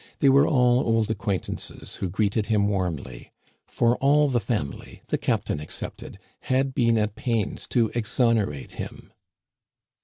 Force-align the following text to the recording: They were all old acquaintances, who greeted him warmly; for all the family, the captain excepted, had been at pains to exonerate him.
They 0.17 0.29
were 0.29 0.47
all 0.47 0.79
old 0.79 1.11
acquaintances, 1.11 1.97
who 1.97 2.09
greeted 2.09 2.47
him 2.47 2.67
warmly; 2.67 3.31
for 3.67 3.97
all 3.97 4.29
the 4.29 4.39
family, 4.39 5.03
the 5.09 5.17
captain 5.19 5.59
excepted, 5.59 6.17
had 6.39 6.73
been 6.73 6.97
at 6.97 7.13
pains 7.13 7.67
to 7.67 7.91
exonerate 7.93 8.71
him. 8.71 9.11